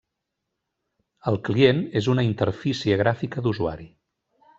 El 1.31 1.37
client 1.49 1.83
és 2.01 2.09
una 2.13 2.23
interfície 2.29 2.97
gràfica 3.03 3.45
d'usuari. 3.49 3.87